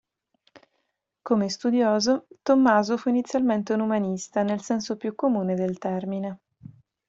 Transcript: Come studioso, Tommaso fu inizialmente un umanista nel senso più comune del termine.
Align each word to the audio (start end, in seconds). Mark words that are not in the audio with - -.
Come 1.21 1.47
studioso, 1.49 2.25
Tommaso 2.41 2.97
fu 2.97 3.09
inizialmente 3.09 3.73
un 3.73 3.81
umanista 3.81 4.41
nel 4.41 4.59
senso 4.59 4.97
più 4.97 5.13
comune 5.13 5.53
del 5.53 5.77
termine. 5.77 6.39